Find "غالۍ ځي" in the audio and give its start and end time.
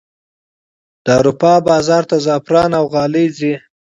2.93-3.53